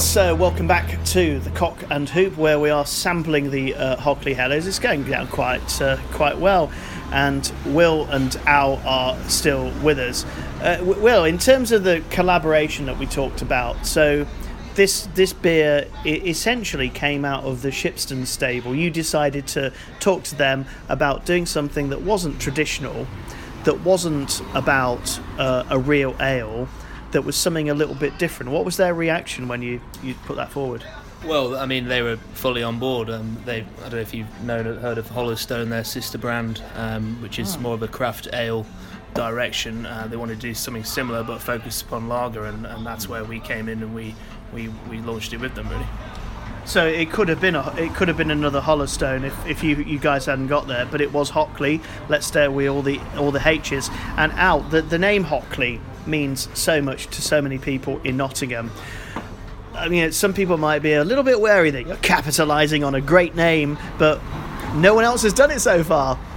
So, 0.01 0.33
welcome 0.33 0.67
back 0.67 1.01
to 1.05 1.39
the 1.39 1.51
Cock 1.51 1.83
and 1.91 2.09
Hoop, 2.09 2.35
where 2.35 2.59
we 2.59 2.71
are 2.71 2.87
sampling 2.87 3.51
the 3.51 3.75
uh, 3.75 3.95
Hockley 3.97 4.33
Helles. 4.33 4.65
It's 4.65 4.79
going 4.79 5.03
down 5.03 5.27
quite 5.27 5.79
uh, 5.79 5.97
quite 6.11 6.39
well, 6.39 6.71
and 7.11 7.49
Will 7.67 8.05
and 8.07 8.35
Al 8.47 8.81
are 8.83 9.15
still 9.29 9.71
with 9.83 9.99
us. 9.99 10.25
Uh, 10.59 10.79
Will, 10.81 11.23
in 11.23 11.37
terms 11.37 11.71
of 11.71 11.83
the 11.83 12.03
collaboration 12.09 12.87
that 12.87 12.97
we 12.97 13.05
talked 13.05 13.43
about, 13.43 13.85
so 13.85 14.25
this 14.73 15.07
this 15.13 15.33
beer 15.33 15.87
essentially 16.03 16.89
came 16.89 17.23
out 17.23 17.43
of 17.43 17.61
the 17.61 17.69
Shipstone 17.69 18.25
stable. 18.25 18.75
You 18.75 18.89
decided 18.89 19.45
to 19.49 19.71
talk 19.99 20.23
to 20.23 20.35
them 20.35 20.65
about 20.89 21.25
doing 21.27 21.45
something 21.45 21.89
that 21.89 22.01
wasn't 22.01 22.41
traditional, 22.41 23.07
that 23.65 23.81
wasn't 23.81 24.41
about 24.55 25.21
uh, 25.37 25.63
a 25.69 25.77
real 25.77 26.15
ale 26.19 26.67
that 27.11 27.23
was 27.23 27.35
something 27.35 27.69
a 27.69 27.73
little 27.73 27.95
bit 27.95 28.17
different. 28.17 28.51
What 28.51 28.65
was 28.65 28.77
their 28.77 28.93
reaction 28.93 29.47
when 29.47 29.61
you, 29.61 29.81
you 30.01 30.13
put 30.25 30.35
that 30.37 30.51
forward? 30.51 30.83
Well, 31.25 31.55
I 31.55 31.67
mean, 31.67 31.87
they 31.87 32.01
were 32.01 32.17
fully 32.33 32.63
on 32.63 32.79
board. 32.79 33.09
Um, 33.09 33.37
they, 33.45 33.61
I 33.61 33.81
don't 33.83 33.91
know 33.93 33.97
if 33.99 34.13
you've 34.13 34.43
known, 34.43 34.65
or 34.65 34.75
heard 34.79 34.97
of 34.97 35.07
Hollowstone, 35.07 35.69
their 35.69 35.83
sister 35.83 36.17
brand, 36.17 36.63
um, 36.75 37.21
which 37.21 37.37
is 37.37 37.55
oh. 37.55 37.59
more 37.59 37.73
of 37.75 37.83
a 37.83 37.87
craft 37.87 38.27
ale 38.33 38.65
direction. 39.13 39.85
Uh, 39.85 40.07
they 40.09 40.17
wanted 40.17 40.35
to 40.35 40.47
do 40.47 40.55
something 40.55 40.83
similar, 40.83 41.23
but 41.23 41.39
focus 41.39 41.81
upon 41.81 42.07
lager, 42.07 42.45
and, 42.45 42.65
and 42.65 42.85
that's 42.85 43.07
where 43.07 43.23
we 43.23 43.39
came 43.39 43.69
in 43.69 43.83
and 43.83 43.93
we, 43.93 44.15
we, 44.51 44.69
we 44.89 44.97
launched 44.99 45.33
it 45.33 45.37
with 45.37 45.53
them, 45.53 45.69
really. 45.69 45.85
So 46.65 46.87
it 46.87 47.11
could 47.11 47.27
have 47.27 47.41
been 47.41 47.55
a, 47.55 47.73
it 47.75 47.93
could 47.95 48.07
have 48.07 48.17
been 48.17 48.31
another 48.31 48.61
Hollowstone 48.61 49.23
if, 49.23 49.45
if 49.45 49.63
you, 49.63 49.77
you 49.77 49.99
guys 49.99 50.25
hadn't 50.25 50.47
got 50.47 50.67
there, 50.67 50.85
but 50.85 51.01
it 51.01 51.11
was 51.11 51.31
Hockley. 51.31 51.81
Let's 52.07 52.27
stay 52.27 52.47
with 52.47 52.67
all 52.67 52.81
the 52.81 52.99
all 53.17 53.31
the 53.31 53.45
H's 53.45 53.89
and 54.15 54.31
out 54.33 54.69
the 54.69 54.83
the 54.83 54.99
name 54.99 55.23
Hockley 55.23 55.81
means 56.07 56.47
so 56.53 56.81
much 56.81 57.07
to 57.07 57.21
so 57.21 57.41
many 57.41 57.57
people 57.57 58.01
in 58.03 58.17
Nottingham. 58.17 58.71
I 59.73 59.87
mean, 59.87 60.11
some 60.11 60.33
people 60.33 60.57
might 60.57 60.79
be 60.79 60.93
a 60.93 61.03
little 61.03 61.23
bit 61.23 61.39
wary 61.39 61.71
that 61.71 61.87
you're 61.87 61.95
capitalising 61.97 62.85
on 62.85 62.95
a 62.95 63.01
great 63.01 63.35
name, 63.35 63.77
but 63.97 64.21
no 64.75 64.93
one 64.93 65.03
else 65.03 65.23
has 65.23 65.33
done 65.33 65.51
it 65.51 65.59
so 65.59 65.83
far. 65.83 66.19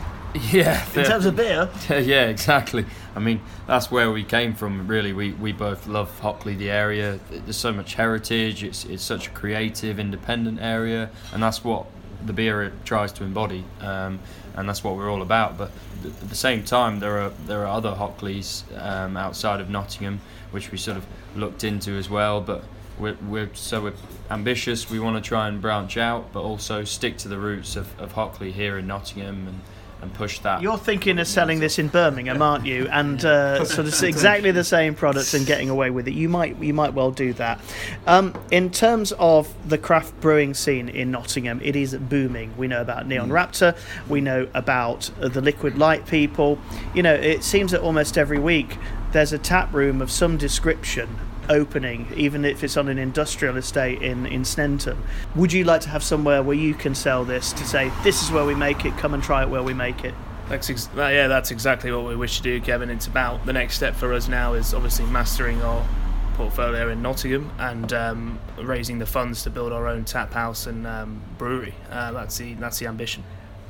Yeah, 0.51 0.85
in 0.97 1.05
terms 1.05 1.27
of 1.27 1.37
beer. 1.37 1.71
yeah, 1.89 2.27
exactly. 2.27 2.85
I 3.15 3.21
mean, 3.21 3.41
that's 3.69 3.93
where 3.93 4.11
we 4.11 4.25
came 4.25 4.53
from. 4.55 4.89
Really, 4.89 5.13
we, 5.13 5.31
we 5.31 5.53
both 5.53 5.87
love 5.87 6.19
Hockley, 6.19 6.57
the 6.57 6.73
area. 6.73 7.21
There's 7.31 7.57
so 7.57 7.73
much 7.73 7.95
heritage. 7.95 8.65
It's 8.65 8.85
it's 8.85 9.05
such 9.05 9.29
a 9.29 9.31
creative, 9.31 10.01
independent 10.01 10.61
area, 10.61 11.11
and 11.33 11.41
that's 11.41 11.63
what 11.63 11.87
the 12.25 12.33
beer 12.33 12.63
it 12.63 12.73
tries 12.85 13.13
to 13.13 13.25
embody, 13.25 13.65
um, 13.81 14.19
and 14.57 14.69
that's 14.69 14.83
what 14.83 14.97
we're 14.97 15.11
all 15.11 15.23
about. 15.23 15.59
But 15.59 15.71
at 16.05 16.29
the 16.29 16.35
same 16.35 16.65
time, 16.65 17.01
there 17.01 17.21
are 17.21 17.33
there 17.47 17.63
are 17.63 17.67
other 17.67 17.93
Hockleys 17.93 18.65
um, 18.81 19.17
outside 19.17 19.61
of 19.61 19.69
Nottingham, 19.69 20.21
which 20.51 20.73
we 20.73 20.79
sort 20.79 20.97
of 20.97 21.07
looked 21.37 21.65
into 21.65 21.93
as 21.93 22.09
well. 22.09 22.41
But 22.41 22.65
we're, 22.99 23.17
we're 23.27 23.51
so 23.55 23.83
we're 23.83 23.93
ambitious. 24.31 24.91
We 24.91 25.01
want 25.01 25.23
to 25.23 25.29
try 25.29 25.49
and 25.49 25.61
branch 25.61 25.97
out, 25.97 26.33
but 26.33 26.43
also 26.43 26.85
stick 26.85 27.19
to 27.19 27.29
the 27.29 27.39
roots 27.39 27.77
of, 27.77 27.99
of 28.01 28.13
Hockley 28.13 28.53
here 28.53 28.79
in 28.79 28.87
Nottingham, 28.87 29.49
and 29.49 29.61
and 30.05 30.15
push 30.15 30.39
that. 30.41 30.63
You're 30.63 30.79
thinking 30.79 31.19
of 31.19 31.27
selling 31.27 31.59
this 31.59 31.79
in 31.79 31.89
Birmingham, 31.89 32.41
aren't 32.41 32.65
you? 32.65 32.87
And 32.89 33.25
uh, 33.25 33.65
sort 33.65 33.89
of 33.89 34.03
exactly 34.03 34.51
the 34.51 34.63
same 34.63 34.95
products 34.95 35.35
and 35.35 35.47
getting 35.47 35.71
away 35.71 35.91
with 35.91 36.07
it. 36.07 36.15
You 36.15 36.29
might 36.29 36.63
you 36.63 36.75
might 36.75 36.95
well 36.95 37.11
do 37.11 37.33
that. 37.35 37.61
Um, 38.07 38.39
in 38.51 38.71
terms 38.71 39.13
of 39.19 39.53
the 39.69 39.79
craft 39.79 40.21
brewing 40.21 40.55
scene 40.55 40.89
in 40.89 41.11
Nottingham, 41.11 41.61
it 41.63 41.75
is 41.75 41.97
booming. 41.97 42.57
We 42.57 42.69
know 42.69 42.81
about 42.81 43.09
Neon 43.09 43.31
Raptor. 43.31 43.77
We 44.09 44.21
know 44.21 44.47
about 44.55 45.11
uh, 45.21 45.29
the 45.29 45.41
Liquid 45.41 45.77
Light 45.77 46.07
people. 46.07 46.59
You 46.95 47.03
know, 47.03 47.15
it 47.15 47.43
seems 47.43 47.73
that 47.73 47.81
almost 47.81 48.17
every 48.17 48.39
week 48.39 48.77
there's 49.13 49.33
a 49.33 49.39
tap 49.39 49.73
room 49.73 50.03
of 50.03 50.11
some 50.11 50.37
description 50.37 51.19
opening, 51.49 52.07
even 52.17 52.45
if 52.45 52.65
it's 52.65 52.77
on 52.77 52.89
an 52.89 52.99
industrial 52.99 53.57
estate 53.57 54.03
in, 54.03 54.27
in 54.27 54.43
Sneinton. 54.43 54.97
Would 55.37 55.53
you 55.53 55.65
like 55.65 55.81
to 55.83 55.89
have 55.89 56.03
somewhere 56.03 56.43
where 56.43 56.57
you 56.57 56.75
can 56.75 56.95
sell 56.95 57.25
this 57.25 57.53
to 57.55 57.65
say, 57.65 57.91
this 58.03 58.23
is 58.23 58.31
where 58.31 58.45
we 58.45 58.55
make 58.55 58.85
it, 58.85 58.97
come 58.97 59.15
and 59.15 59.23
try 59.23 59.43
it 59.43 59.49
where 59.49 59.63
we 59.63 59.75
make 59.75 60.05
it? 60.05 60.15
That's 60.49 60.69
ex- 60.69 60.89
yeah, 60.97 61.29
that's 61.29 61.51
exactly 61.51 61.91
what 61.91 62.05
we 62.05 62.17
wish 62.17 62.37
to 62.39 62.43
do, 62.43 62.61
Kevin. 62.61 62.91
It's 62.91 63.07
about 63.07 63.47
the 63.47 63.53
next 63.53 63.77
step 63.77 63.95
for 63.95 64.13
us 64.13 64.29
now 64.29 64.55
is 64.55 64.75
obviously 64.75 65.07
mastering 65.07 65.63
our 65.63 65.87
portfolio 66.35 66.91
in 66.91 67.01
Nottingham 67.01 67.51
and 67.59 67.93
um, 67.93 68.39
raising 68.59 68.99
the 68.99 69.07
funds 69.07 69.43
to 69.45 69.51
build 69.51 69.73
our 69.73 69.87
own 69.87 70.05
tap 70.05 70.33
house 70.33 70.67
and 70.67 70.87
um, 70.87 71.23
brewery. 71.39 71.75
Uh, 71.91 72.13
that's 72.13 72.37
the 72.37 72.55
that's 72.55 72.79
the 72.79 72.87
ambition 72.87 73.25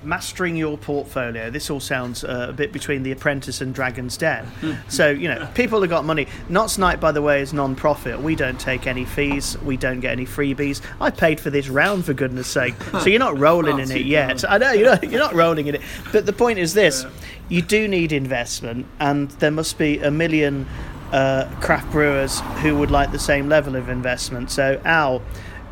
mastering 0.04 0.56
your 0.56 0.76
portfolio. 0.78 1.50
This 1.50 1.70
all 1.70 1.80
sounds 1.80 2.24
uh, 2.24 2.46
a 2.50 2.52
bit 2.52 2.72
between 2.72 3.02
The 3.02 3.12
Apprentice 3.12 3.60
and 3.60 3.74
Dragon's 3.74 4.16
Den. 4.16 4.46
so, 4.88 5.10
you 5.10 5.28
know, 5.28 5.48
people 5.54 5.80
have 5.80 5.90
got 5.90 6.04
money. 6.04 6.26
Knott's 6.48 6.78
Night, 6.78 7.00
by 7.00 7.12
the 7.12 7.22
way, 7.22 7.40
is 7.40 7.52
non 7.52 7.74
profit. 7.74 8.20
We 8.20 8.34
don't 8.36 8.58
take 8.58 8.86
any 8.86 9.04
fees, 9.04 9.58
we 9.58 9.76
don't 9.76 10.00
get 10.00 10.12
any 10.12 10.26
freebies. 10.26 10.80
I 11.00 11.10
paid 11.10 11.40
for 11.40 11.50
this 11.50 11.68
round, 11.68 12.04
for 12.04 12.14
goodness 12.14 12.48
sake. 12.48 12.74
So 13.04 13.10
you're 13.10 13.18
not 13.18 13.38
rolling 13.38 13.80
in 13.80 13.90
it 13.90 14.06
yet. 14.06 14.50
I 14.50 14.56
know, 14.56 14.72
you're 14.72 14.90
not, 14.90 15.10
you're 15.10 15.20
not 15.20 15.34
rolling 15.34 15.66
in 15.66 15.74
it. 15.74 15.82
But 16.10 16.24
the 16.24 16.32
point 16.32 16.58
is 16.58 16.72
this 16.72 17.04
you 17.48 17.60
do 17.60 17.86
need 17.86 18.12
investment, 18.12 18.86
and 18.98 19.30
there 19.32 19.50
must 19.50 19.76
be 19.76 19.98
a 19.98 20.10
million 20.10 20.66
uh, 21.12 21.48
craft 21.60 21.90
brewers 21.90 22.40
who 22.62 22.76
would 22.78 22.90
like 22.90 23.12
the 23.12 23.18
same 23.18 23.48
level 23.48 23.76
of 23.76 23.88
investment. 23.88 24.50
So, 24.50 24.80
Al, 24.84 25.22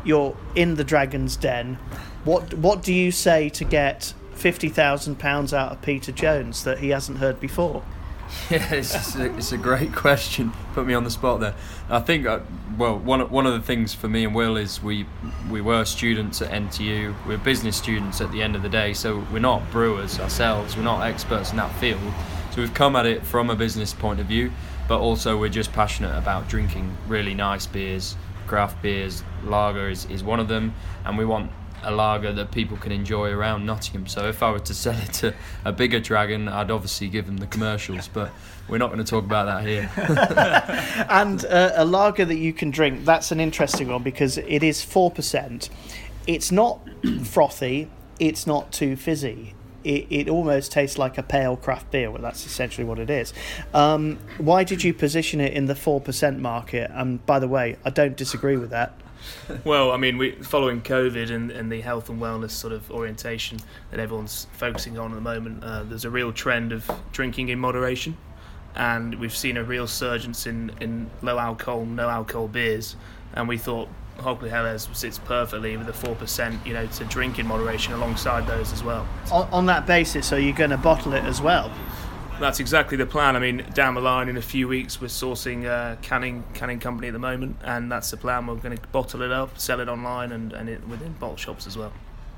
you're 0.03 0.35
in 0.55 0.75
the 0.75 0.83
Dragon's 0.83 1.35
Den. 1.35 1.77
What 2.23 2.53
what 2.53 2.83
do 2.83 2.93
you 2.93 3.11
say 3.11 3.49
to 3.49 3.63
get 3.65 4.13
fifty 4.35 4.69
thousand 4.69 5.19
pounds 5.19 5.53
out 5.53 5.71
of 5.71 5.81
Peter 5.81 6.11
Jones 6.11 6.63
that 6.63 6.79
he 6.79 6.89
hasn't 6.89 7.19
heard 7.19 7.39
before? 7.39 7.83
Yeah, 8.49 8.73
it's 8.73 9.15
a, 9.15 9.35
it's 9.35 9.51
a 9.51 9.57
great 9.57 9.93
question. 9.95 10.53
Put 10.73 10.87
me 10.87 10.93
on 10.93 11.03
the 11.03 11.11
spot 11.11 11.39
there. 11.39 11.55
I 11.89 11.99
think, 11.99 12.25
uh, 12.25 12.39
well, 12.77 12.97
one 12.97 13.21
one 13.29 13.45
of 13.45 13.53
the 13.53 13.61
things 13.61 13.93
for 13.93 14.07
me 14.07 14.25
and 14.25 14.33
Will 14.33 14.57
is 14.57 14.81
we 14.81 15.05
we 15.49 15.61
were 15.61 15.85
students 15.85 16.41
at 16.41 16.49
NTU. 16.49 17.15
We're 17.27 17.37
business 17.37 17.77
students 17.77 18.21
at 18.21 18.31
the 18.31 18.41
end 18.41 18.55
of 18.55 18.61
the 18.63 18.69
day, 18.69 18.93
so 18.93 19.25
we're 19.31 19.39
not 19.39 19.69
brewers 19.71 20.19
ourselves. 20.19 20.75
We're 20.75 20.83
not 20.83 21.05
experts 21.05 21.51
in 21.51 21.57
that 21.57 21.73
field. 21.75 22.01
So 22.51 22.61
we've 22.61 22.73
come 22.73 22.95
at 22.95 23.05
it 23.05 23.25
from 23.25 23.49
a 23.49 23.55
business 23.55 23.93
point 23.93 24.19
of 24.19 24.27
view, 24.27 24.51
but 24.87 24.99
also 24.99 25.37
we're 25.37 25.49
just 25.49 25.71
passionate 25.73 26.15
about 26.17 26.47
drinking 26.47 26.95
really 27.07 27.33
nice 27.33 27.65
beers, 27.65 28.15
craft 28.47 28.81
beers. 28.81 29.23
Lager 29.43 29.89
is, 29.89 30.05
is 30.05 30.23
one 30.23 30.39
of 30.39 30.47
them, 30.47 30.73
and 31.05 31.17
we 31.17 31.25
want 31.25 31.51
a 31.83 31.91
lager 31.91 32.33
that 32.33 32.51
people 32.51 32.77
can 32.77 32.91
enjoy 32.91 33.29
around 33.29 33.65
Nottingham. 33.65 34.07
So 34.07 34.27
if 34.27 34.41
I 34.43 34.51
were 34.51 34.59
to 34.59 34.73
sell 34.83 34.97
it 34.97 35.13
to 35.13 35.33
a 35.65 35.71
bigger 35.71 35.99
dragon, 35.99 36.47
I'd 36.47 36.71
obviously 36.71 37.09
give 37.09 37.25
them 37.25 37.37
the 37.37 37.47
commercials, 37.47 38.07
but 38.07 38.31
we're 38.67 38.77
not 38.77 38.87
going 38.87 39.03
to 39.03 39.09
talk 39.09 39.25
about 39.25 39.45
that 39.45 39.67
here. 39.67 39.89
and 41.09 41.45
uh, 41.45 41.73
a 41.75 41.85
lager 41.85 42.25
that 42.25 42.37
you 42.37 42.53
can 42.53 42.71
drink, 42.71 43.05
that's 43.05 43.31
an 43.31 43.39
interesting 43.39 43.89
one 43.89 44.03
because 44.03 44.37
it 44.37 44.63
is 44.63 44.79
4%. 44.79 45.69
It's 46.27 46.51
not 46.51 46.79
frothy, 47.23 47.89
it's 48.19 48.47
not 48.47 48.71
too 48.71 48.95
fizzy. 48.95 49.53
It, 49.83 50.07
it 50.09 50.29
almost 50.29 50.71
tastes 50.71 50.97
like 50.97 51.17
a 51.17 51.23
pale 51.23 51.57
craft 51.57 51.91
beer. 51.91 52.09
Well, 52.09 52.21
that's 52.21 52.45
essentially 52.45 52.85
what 52.85 52.99
it 52.99 53.09
is. 53.09 53.33
Um, 53.73 54.17
why 54.37 54.63
did 54.63 54.81
you 54.81 54.93
position 54.93 55.41
it 55.41 55.51
in 55.51 55.65
the 55.65 55.73
4% 55.73 56.39
market? 56.39 56.89
And 56.93 57.25
by 57.25 57.39
the 57.39 57.49
way, 57.49 57.75
I 57.83 57.89
don't 57.89 58.15
disagree 58.15 58.55
with 58.55 58.69
that. 58.69 58.93
well, 59.63 59.91
I 59.91 59.97
mean, 59.97 60.17
we 60.17 60.31
following 60.31 60.81
COVID 60.81 61.31
and, 61.31 61.51
and 61.51 61.71
the 61.71 61.81
health 61.81 62.09
and 62.09 62.21
wellness 62.21 62.51
sort 62.51 62.73
of 62.73 62.89
orientation 62.91 63.59
that 63.91 63.99
everyone's 63.99 64.47
focusing 64.53 64.97
on 64.97 65.11
at 65.11 65.15
the 65.15 65.21
moment, 65.21 65.63
uh, 65.63 65.83
there's 65.83 66.05
a 66.05 66.09
real 66.09 66.31
trend 66.31 66.71
of 66.71 66.89
drinking 67.11 67.49
in 67.49 67.59
moderation, 67.59 68.17
and 68.75 69.15
we've 69.15 69.35
seen 69.35 69.57
a 69.57 69.63
real 69.63 69.87
surge 69.87 70.25
in 70.47 70.71
in 70.79 71.09
low 71.21 71.37
alcohol, 71.37 71.85
no 71.85 72.09
alcohol 72.09 72.47
beers, 72.47 72.95
and 73.33 73.47
we 73.47 73.57
thought 73.57 73.89
Hockley 74.19 74.49
Helles 74.49 74.87
sits 74.93 75.17
perfectly 75.17 75.75
with 75.77 75.87
the 75.87 75.93
four 75.93 76.15
percent, 76.15 76.65
you 76.65 76.73
know, 76.73 76.85
to 76.85 77.05
drink 77.05 77.39
in 77.39 77.47
moderation 77.47 77.93
alongside 77.93 78.47
those 78.47 78.71
as 78.71 78.83
well. 78.83 79.07
On, 79.31 79.47
on 79.51 79.65
that 79.67 79.85
basis, 79.85 80.31
are 80.31 80.39
you 80.39 80.53
going 80.53 80.69
to 80.69 80.77
bottle 80.77 81.13
it 81.13 81.23
as 81.23 81.41
well? 81.41 81.71
That's 82.39 82.59
exactly 82.59 82.97
the 82.97 83.05
plan. 83.05 83.35
I 83.35 83.39
mean, 83.39 83.65
down 83.73 83.93
the 83.95 84.01
line 84.01 84.27
in 84.27 84.37
a 84.37 84.41
few 84.41 84.67
weeks, 84.67 84.99
we're 84.99 85.07
sourcing 85.07 85.65
a 85.65 85.97
canning 86.01 86.43
canning 86.53 86.79
company 86.79 87.07
at 87.07 87.13
the 87.13 87.19
moment, 87.19 87.57
and 87.63 87.91
that's 87.91 88.11
the 88.11 88.17
plan. 88.17 88.47
We're 88.47 88.55
going 88.55 88.75
to 88.75 88.87
bottle 88.89 89.21
it 89.21 89.31
up, 89.31 89.57
sell 89.59 89.79
it 89.79 89.87
online, 89.87 90.31
and, 90.31 90.51
and 90.51 90.67
it 90.67 90.85
within 90.87 91.13
bottle 91.13 91.37
shops 91.37 91.67
as 91.67 91.77
well. 91.77 91.93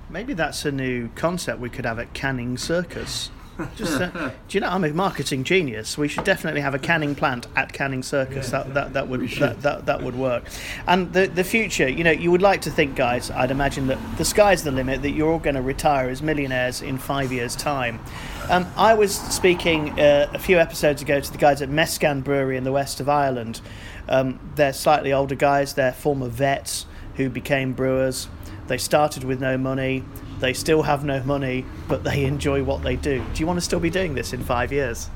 Maybe 0.09 0.33
that's 0.33 0.65
a 0.65 0.71
new 0.71 1.09
concept 1.15 1.59
we 1.59 1.69
could 1.69 1.85
have 1.85 1.97
at 1.97 2.13
Canning 2.13 2.57
Circus. 2.57 3.31
Just, 3.75 4.01
uh, 4.01 4.31
do 4.47 4.57
you 4.57 4.59
know 4.59 4.69
I'm 4.69 4.83
a 4.83 4.91
marketing 4.91 5.43
genius? 5.43 5.97
We 5.97 6.07
should 6.07 6.23
definitely 6.23 6.61
have 6.61 6.75
a 6.75 6.79
canning 6.79 7.15
plant 7.15 7.47
at 7.55 7.71
Canning 7.71 8.03
Circus. 8.03 8.51
Yeah, 8.51 8.63
that, 8.63 8.73
that 8.73 8.93
that 8.93 9.07
would 9.07 9.29
that, 9.29 9.61
that, 9.61 9.85
that 9.85 10.03
would 10.03 10.15
work. 10.15 10.43
And 10.87 11.13
the 11.13 11.27
the 11.27 11.43
future, 11.43 11.87
you 11.87 12.03
know, 12.03 12.11
you 12.11 12.31
would 12.31 12.41
like 12.41 12.61
to 12.61 12.71
think, 12.71 12.95
guys. 12.95 13.31
I'd 13.31 13.51
imagine 13.51 13.87
that 13.87 13.99
the 14.17 14.25
sky's 14.25 14.63
the 14.63 14.71
limit. 14.71 15.01
That 15.01 15.11
you're 15.11 15.31
all 15.31 15.39
going 15.39 15.55
to 15.55 15.61
retire 15.61 16.09
as 16.09 16.21
millionaires 16.21 16.81
in 16.81 16.97
five 16.97 17.31
years' 17.31 17.55
time. 17.55 17.99
Um, 18.49 18.67
I 18.75 18.93
was 18.93 19.15
speaking 19.15 19.99
uh, 19.99 20.29
a 20.33 20.39
few 20.39 20.59
episodes 20.59 21.01
ago 21.01 21.19
to 21.19 21.31
the 21.31 21.37
guys 21.37 21.61
at 21.61 21.69
Mescan 21.69 22.23
Brewery 22.23 22.57
in 22.57 22.63
the 22.63 22.71
west 22.71 22.99
of 22.99 23.09
Ireland. 23.09 23.61
Um, 24.07 24.39
they're 24.55 24.73
slightly 24.73 25.13
older 25.13 25.35
guys. 25.35 25.73
They're 25.73 25.93
former 25.93 26.27
vets 26.27 26.85
who 27.15 27.29
became 27.29 27.73
brewers. 27.73 28.27
They 28.67 28.77
started 28.77 29.23
with 29.23 29.39
no 29.39 29.57
money 29.57 30.03
they 30.39 30.53
still 30.53 30.83
have 30.83 31.03
no 31.03 31.23
money, 31.23 31.65
but 31.87 32.03
they 32.03 32.25
enjoy 32.25 32.63
what 32.63 32.83
they 32.83 32.95
do. 32.95 33.23
Do 33.33 33.39
you 33.39 33.47
want 33.47 33.57
to 33.57 33.61
still 33.61 33.79
be 33.79 33.89
doing 33.89 34.15
this 34.15 34.33
in 34.33 34.43
five 34.43 34.71
years? 34.71 35.09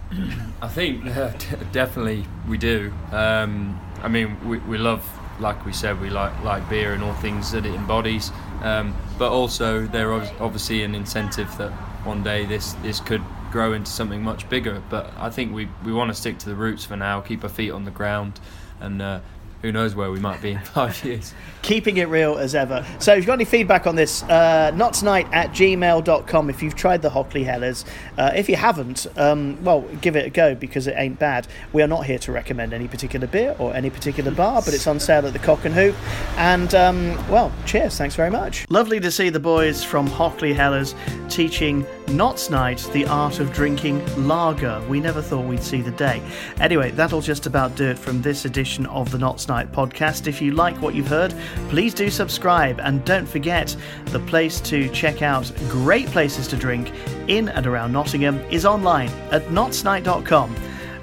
I 0.62 0.68
think 0.68 1.06
uh, 1.18 1.32
definitely 1.72 2.26
we 2.48 2.58
do. 2.58 2.94
Um, 3.12 3.80
I 4.02 4.08
mean, 4.08 4.38
we, 4.48 4.60
we 4.60 4.78
love, 4.78 5.06
like 5.40 5.66
we 5.66 5.74
said, 5.74 6.00
we 6.02 6.10
like 6.10 6.44
like 6.44 6.68
beer 6.70 6.94
and 6.94 7.04
all 7.04 7.14
things 7.16 7.52
that 7.52 7.66
it 7.66 7.74
embodies. 7.74 8.32
Um, 8.62 8.96
but 9.18 9.32
also, 9.32 9.86
there 9.86 10.12
is 10.22 10.30
obviously 10.40 10.84
an 10.84 10.96
incentive 10.96 11.56
that 11.58 11.72
one 12.06 12.24
day 12.24 12.46
this 12.46 12.74
this 12.82 13.00
could 13.00 13.24
grow 13.52 13.74
into 13.74 13.92
something 13.92 14.24
much 14.24 14.50
bigger. 14.50 14.82
But 14.90 15.12
I 15.18 15.30
think 15.30 15.54
we 15.54 15.70
we 15.84 15.92
want 15.92 16.10
to 16.10 16.16
stick 16.16 16.38
to 16.40 16.50
the 16.50 16.56
roots 16.56 16.86
for 16.86 16.96
now, 16.96 17.22
keep 17.22 17.44
our 17.44 17.50
feet 17.50 17.72
on 17.72 17.86
the 17.86 17.92
ground, 17.92 18.40
and 18.80 19.02
uh, 19.02 19.20
who 19.62 19.72
knows 19.72 19.96
where 19.96 20.12
we 20.12 20.20
might 20.20 20.42
be 20.42 20.52
in 20.52 20.60
five 20.60 21.04
years. 21.06 21.34
Keeping 21.62 21.98
it 21.98 22.08
real 22.08 22.38
as 22.38 22.56
ever. 22.56 22.86
So, 23.00 23.12
if 23.14 23.18
you've 23.18 23.26
got 23.26 23.34
any 23.34 23.46
feedback 23.46 23.86
on 23.86 23.96
this, 23.96 24.24
uh, 24.24 24.72
not 24.76 24.94
tonight 24.94 25.28
at 25.34 25.52
gmail.com 25.52 26.50
if 26.50 26.64
you've 26.64 26.76
tried 26.76 27.02
the 27.02 27.10
Hockley 27.10 27.44
Helles. 27.44 27.84
Uh, 28.18 28.32
if 28.34 28.48
you 28.48 28.56
haven't, 28.56 29.08
um, 29.18 29.62
well, 29.64 29.82
give 30.02 30.16
it 30.16 30.26
a 30.26 30.30
go 30.30 30.56
because 30.56 30.88
it 30.88 30.96
ain't 30.98 31.20
bad. 31.20 31.48
We 31.74 31.82
are 31.82 31.88
not 31.88 32.06
here 32.06 32.20
to 32.20 32.32
recommend 32.32 32.74
any 32.74 32.88
particular 32.88 33.28
beer 33.28 33.56
or 33.60 33.74
any 33.74 33.90
particular 33.90 34.32
bar, 34.32 34.62
but 34.64 34.74
it's 34.74 34.88
on 34.88 35.00
sale 35.00 35.28
at 35.28 35.34
the 35.34 35.40
Cock 35.40 35.66
and 35.66 35.76
Hoop. 35.76 35.96
And, 36.38 36.74
um, 36.76 37.16
well, 37.30 37.52
cheers. 37.66 37.98
Thanks 37.98 38.16
very 38.16 38.32
much. 38.32 38.66
Lovely 38.70 39.00
to 39.02 39.12
see 39.12 39.30
the 39.30 39.40
boys 39.40 39.84
from 39.84 40.08
Hockley 40.08 40.54
Helles 40.54 40.96
teaching 41.28 41.86
Knott's 42.08 42.50
Night 42.50 42.90
the 42.94 43.06
art 43.06 43.40
of 43.40 43.52
drinking 43.54 44.04
lager. 44.28 44.82
We 44.88 45.00
never 45.00 45.22
thought 45.22 45.46
we'd 45.46 45.62
see 45.62 45.82
the 45.82 45.92
day. 45.92 46.22
Anyway, 46.60 46.92
that'll 46.92 47.22
just 47.22 47.46
about 47.46 47.76
do 47.76 47.86
it 47.86 48.00
from 48.00 48.22
this 48.22 48.46
edition 48.46 48.86
of 48.88 49.12
the 49.12 49.18
Knott's 49.18 49.49
Night 49.50 49.72
podcast. 49.72 50.28
If 50.28 50.42
you 50.42 50.52
like 50.52 50.82
what 50.82 50.96
you've 50.96 51.08
heard, 51.08 51.34
please 51.68 51.94
do 51.94 52.10
subscribe 52.10 52.80
and 52.80 53.04
don't 53.04 53.26
forget 53.26 53.76
the 54.06 54.20
place 54.20 54.62
to 54.62 54.88
check 54.90 55.22
out 55.22 55.52
great 55.68 56.08
places 56.08 56.48
to 56.48 56.56
drink 56.56 56.94
in 57.28 57.50
and 57.50 57.68
around 57.68 57.92
Nottingham 57.92 58.40
is 58.50 58.66
online 58.66 59.10
at 59.32 59.44
knottsnight.com. 59.48 60.56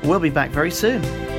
We'll 0.05 0.21
be 0.21 0.31
back 0.31 0.51
very 0.51 0.71
soon. 0.71 1.36